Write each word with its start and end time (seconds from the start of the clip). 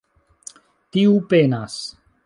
Tiu 0.97 1.15
penas. 1.35 1.79